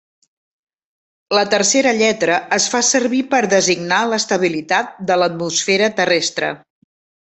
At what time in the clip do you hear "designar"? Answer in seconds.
3.55-4.03